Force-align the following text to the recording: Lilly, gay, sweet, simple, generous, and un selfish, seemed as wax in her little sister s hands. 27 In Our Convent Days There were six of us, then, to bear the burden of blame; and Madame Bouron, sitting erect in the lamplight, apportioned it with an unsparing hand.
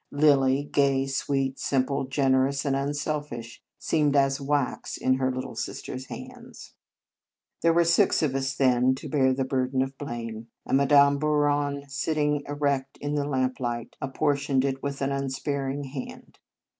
Lilly, 0.09 0.63
gay, 0.63 1.05
sweet, 1.05 1.59
simple, 1.59 2.05
generous, 2.05 2.65
and 2.65 2.75
un 2.75 2.91
selfish, 2.95 3.61
seemed 3.77 4.15
as 4.15 4.41
wax 4.41 4.97
in 4.97 5.13
her 5.17 5.31
little 5.31 5.53
sister 5.55 5.93
s 5.93 6.05
hands. 6.05 6.73
27 7.61 7.61
In 7.61 7.61
Our 7.61 7.61
Convent 7.61 7.61
Days 7.61 7.61
There 7.61 7.73
were 7.73 7.83
six 7.83 8.23
of 8.23 8.33
us, 8.35 8.55
then, 8.55 8.95
to 8.95 9.07
bear 9.07 9.31
the 9.35 9.45
burden 9.45 9.83
of 9.83 9.95
blame; 9.99 10.47
and 10.65 10.77
Madame 10.77 11.19
Bouron, 11.19 11.87
sitting 11.87 12.41
erect 12.47 12.97
in 12.99 13.13
the 13.13 13.25
lamplight, 13.25 13.95
apportioned 14.01 14.65
it 14.65 14.81
with 14.81 15.01
an 15.01 15.11
unsparing 15.11 15.83
hand. 15.83 16.39